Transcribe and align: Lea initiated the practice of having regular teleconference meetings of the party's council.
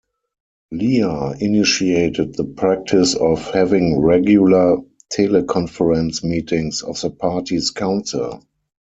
Lea 0.71 1.35
initiated 1.41 2.33
the 2.33 2.43
practice 2.43 3.13
of 3.13 3.39
having 3.51 3.99
regular 4.01 4.77
teleconference 5.13 6.23
meetings 6.23 6.81
of 6.81 6.99
the 7.01 7.11
party's 7.11 7.69
council. 7.69 8.41